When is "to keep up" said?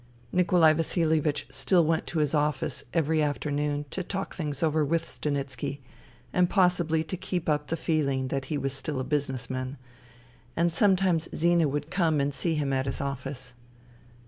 7.03-7.67